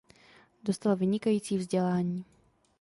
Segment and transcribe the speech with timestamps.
[0.63, 2.25] Dostal vynikající vzdělání.